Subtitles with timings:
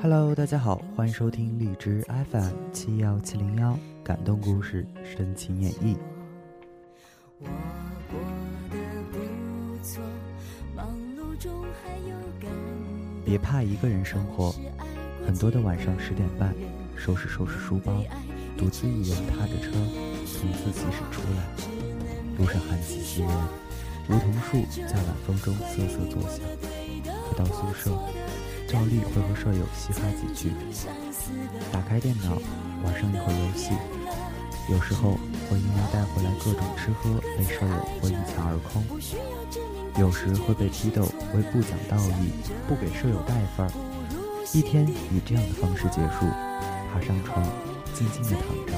[0.00, 5.98] Hello，大家好，欢迎收听荔枝 FM 七幺七零幺感动故事深情演绎。
[13.22, 14.54] 别怕一个人生活，
[15.26, 16.54] 很多的晚上十点半，
[16.96, 18.02] 收拾收拾书包，
[18.56, 19.72] 独自一人踏着车
[20.24, 21.44] 从自习室出来，
[22.38, 23.30] 路上寒气袭人，
[24.08, 26.40] 梧桐树在晚风中瑟瑟作响。
[27.04, 27.90] 回到宿舍。
[28.66, 30.52] 照例会和舍友嘻哈几句，
[31.70, 32.36] 打开电脑
[32.82, 33.70] 玩上一会儿游戏，
[34.68, 35.12] 有时候
[35.48, 38.82] 会因为带回来各种吃喝被舍友会一抢而空，
[40.00, 41.02] 有时会被批斗
[41.34, 42.32] 为不讲道义、
[42.66, 43.72] 不给舍友带份儿。
[44.52, 46.26] 一天以这样的方式结束，
[46.92, 47.44] 爬上床，
[47.94, 48.72] 静静的躺着，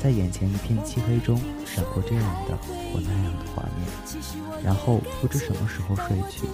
[0.00, 2.56] 在眼前一片漆黑中闪过这样的
[2.92, 6.46] 或那样的画面，然后不知什么时候睡去。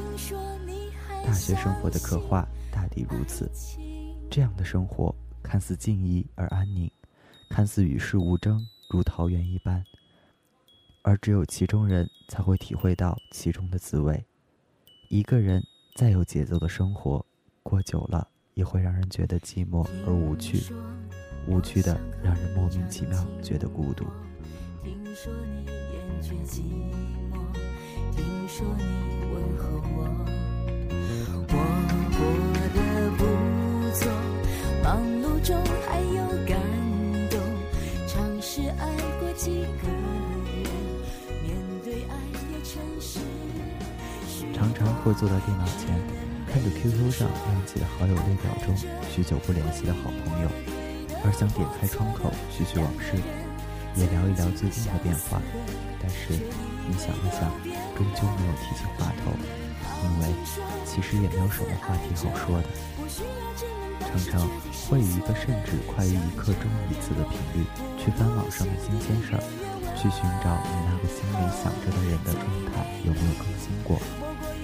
[1.26, 2.46] 大学生活的刻画。
[2.90, 3.48] 大抵如此，
[4.28, 6.90] 这样的生活看似静谧而安宁，
[7.48, 9.84] 看似与世无争，如桃源一般。
[11.02, 14.24] 而只有其中人才会体会到其中的滋味。
[15.08, 15.62] 一个人
[15.94, 17.24] 再有节奏的生活，
[17.62, 20.74] 过久了也会让人觉得寂寞而无趣，
[21.46, 24.04] 无趣的让人莫名其妙觉得孤独。
[24.82, 26.62] 听说你厌倦寂
[27.30, 27.38] 寞，
[28.10, 28.82] 听说你
[29.32, 30.09] 问候我，
[44.74, 45.88] 常常会坐在电脑前，
[46.46, 48.74] 看着 QQ 上亮起的好友列表中
[49.10, 50.48] 许久不联系的好朋友，
[51.24, 53.18] 而想点开窗口叙叙往事，
[53.96, 55.40] 也聊一聊最近的变化。
[56.00, 56.32] 但是
[56.88, 57.50] 你想了想，
[57.92, 59.34] 终究没有提起话头，
[60.00, 60.32] 因为
[60.86, 62.68] 其实也没有什么话题好说的。
[64.00, 64.48] 常常
[64.88, 67.66] 会以一个甚至快于一刻钟一次的频率
[67.98, 69.42] 去翻网上的新鲜事儿，
[69.94, 74.00] 去寻找你那个心里想着的人的状态有没有更新过。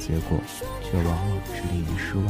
[0.07, 0.39] 结果
[0.81, 2.27] 却往往是令人失望。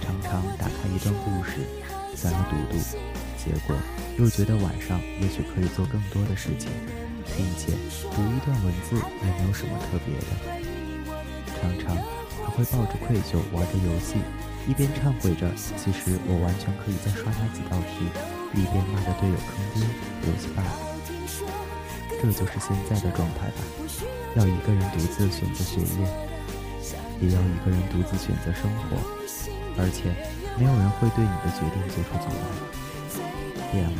[0.00, 1.66] 常常打开一段故事，
[2.14, 2.78] 想要读读，
[3.36, 3.76] 结果
[4.16, 6.70] 又觉得晚上也许可以做更多的事情，
[7.36, 7.72] 并且
[8.14, 10.62] 读一段文字也没有什么特别的。
[11.60, 11.96] 常常
[12.44, 14.14] 还会抱着愧疚玩着游戏，
[14.68, 18.06] 一边忏悔着其实我完全可以再刷他几道题，
[18.54, 19.82] 一边骂着队友坑爹，
[20.26, 20.89] 游戏 bug。
[22.20, 23.62] 这就是现在的状态吧。
[24.36, 26.06] 要一个人独自选择学业，
[27.20, 28.96] 也要一个人独自选择生活，
[29.78, 30.14] 而且
[30.58, 32.44] 没有人会对你的决定做出阻碍。
[33.72, 33.98] 变了，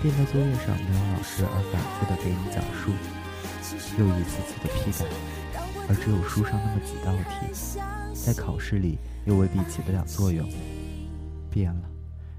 [0.00, 2.92] 变得作业上没有老师而反复的给你讲述，
[3.98, 5.04] 又一次次的批改，
[5.88, 7.52] 而只有书上那么几道题，
[8.14, 10.48] 在考试里又未必起得了作用。
[11.50, 11.82] 变了，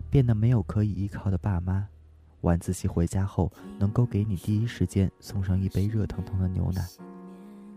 [0.10, 1.88] 变得没有可以依靠的爸妈。
[2.42, 6.82] 晚自习回家后，能够给你第一时间送上一杯热腾腾的牛奶，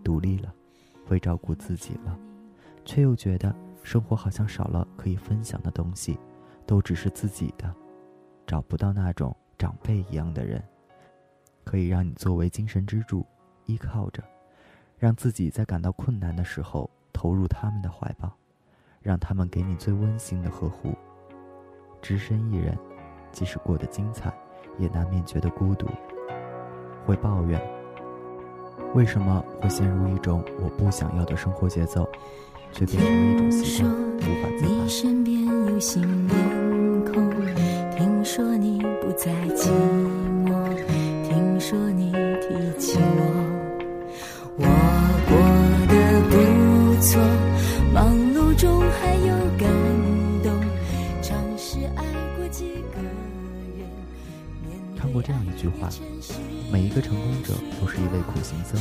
[0.02, 0.52] 独立了，
[1.06, 2.18] 会照顾自己了，
[2.84, 6.18] 却又觉得生活好像少了可以分享的东西，
[6.66, 7.74] 都只是自己的，
[8.46, 10.62] 找不到那种长辈一样的人，
[11.62, 13.24] 可以让你作为精神支柱
[13.66, 14.24] 依靠着，
[14.98, 18.34] 让自己在感到困难的时候投入他们的怀抱，
[19.02, 20.94] 让他们给你最温馨的呵护。
[22.00, 22.78] 只身一人，
[23.30, 24.32] 即使过得精彩。
[24.78, 25.86] 也难免觉得孤独，
[27.06, 27.60] 会抱怨，
[28.94, 32.08] 为什么会陷入一种我不想要的生活节奏，
[32.72, 34.68] 却变成了一种习惯，无法自拔。
[37.96, 39.68] 听说你不再寂
[40.44, 40.74] 寞，
[41.22, 42.10] 听说你
[42.40, 43.33] 提起我，
[55.24, 55.88] 这样一句话：
[56.70, 58.78] 每一个成功者都是一位苦行僧，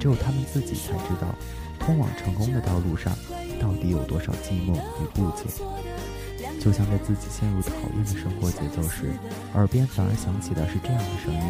[0.00, 1.28] 只有他们自己才知道，
[1.78, 3.12] 通往成功的道路上
[3.60, 5.44] 到底有多少寂寞与不解。
[6.58, 9.10] 就像在自己陷入讨厌的生活节奏时，
[9.52, 11.40] 耳边反而响起的是这样的声音：“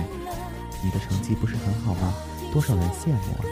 [0.83, 2.13] 你的成绩不是很好吗？
[2.53, 3.47] 多少人羡慕啊！”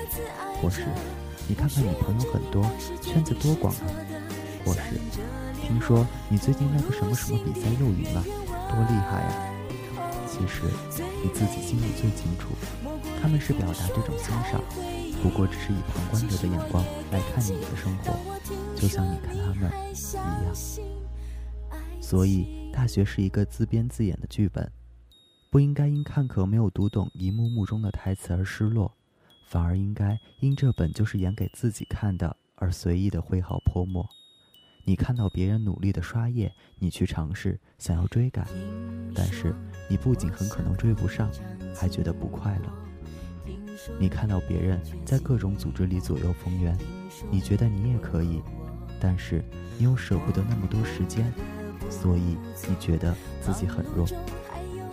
[0.60, 0.84] 或是
[1.46, 2.68] “你看看你朋友很多，
[3.00, 3.86] 圈子多广啊！”
[4.66, 4.80] 或是
[5.62, 9.50] “听说你最近那个什么什么比赛又赢了，多厉害呀！”
[10.36, 10.62] 其实
[11.22, 12.48] 你自己心里最清楚，
[13.22, 14.60] 他们是表达这种欣赏，
[15.22, 18.12] 不过只是以旁观者的眼光来看你的生活，
[18.74, 20.52] 就像你看他们一样。
[22.00, 24.68] 所以，大学是一个自编自演的剧本，
[25.50, 28.92] 不应该因看客没有读懂一幕幕中的台词而失落，
[29.46, 34.04] 反而应该因这本就是演给自己看的而随意的挥毫泼墨。
[34.86, 38.46] 你看到别人努力的刷夜，你去尝试想要追赶，
[39.14, 39.54] 但是
[39.88, 41.30] 你不仅很可能追不上，
[41.74, 42.70] 还觉得不快乐。
[43.98, 46.76] 你看到别人在各种组织里左右逢源，
[47.30, 48.42] 你觉得你也可以，
[49.00, 49.42] 但是
[49.78, 51.32] 你又舍不得那么多时间，
[51.88, 52.36] 所以
[52.68, 54.06] 你觉得自己很弱。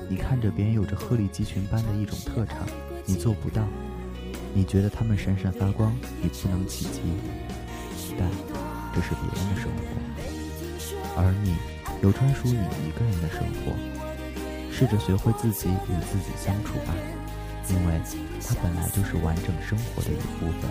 [0.09, 2.65] 你看着别人有着鹤立鸡群般的一种特长，
[3.05, 3.67] 你做不到，
[4.53, 7.01] 你觉得他们闪闪发光，你不能企及，
[8.17, 8.60] 但。
[8.93, 9.81] 这是别人的生活，
[11.15, 11.55] 而你
[12.01, 13.73] 有专属你一个人的生活。
[14.73, 16.93] 试着学会自己与自己相处吧，
[17.69, 18.01] 因为
[18.47, 20.69] 它本来就是完整生活的一部分。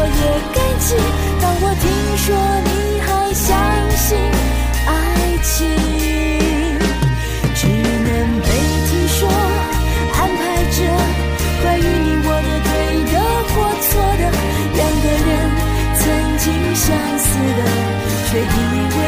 [0.00, 0.10] 我也
[0.54, 0.96] 感激。
[1.42, 1.84] 当我听
[2.16, 2.26] 说
[2.64, 2.68] 你
[3.04, 3.44] 还相
[3.98, 4.08] 信
[4.88, 4.90] 爱
[5.42, 5.68] 情，
[7.54, 8.08] 只能
[8.40, 8.48] 被
[8.88, 9.18] 听说
[10.16, 10.40] 安排
[10.72, 10.78] 着
[11.60, 12.68] 关于你我的对
[13.12, 13.14] 的
[13.52, 13.54] 或
[13.84, 14.22] 错的。
[14.72, 15.28] 两个人
[15.98, 16.00] 曾
[16.38, 16.44] 经
[16.74, 16.88] 相
[17.18, 17.60] 似的，
[18.30, 18.42] 却依
[18.96, 18.99] 然